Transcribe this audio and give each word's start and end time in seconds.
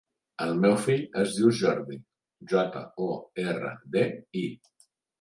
El 0.45 0.53
meu 0.63 0.71
fill 0.85 1.03
es 1.25 1.35
diu 1.35 1.51
Jordi: 1.59 1.99
jota, 2.55 2.85
o, 3.11 3.13
erra, 3.49 3.79
de, 3.99 4.11
i. 4.47 4.47